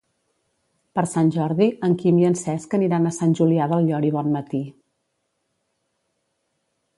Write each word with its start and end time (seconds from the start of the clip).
Per 0.99 1.01
Sant 1.09 1.27
Jordi 1.35 1.67
en 1.87 1.93
Quim 2.03 2.21
i 2.21 2.25
en 2.29 2.37
Cesc 2.39 2.73
aniran 2.77 3.05
a 3.05 3.11
Sant 3.19 3.37
Julià 3.41 3.69
del 3.75 3.85
Llor 3.91 4.09
i 4.09 4.11
Bonmatí. 4.17 4.63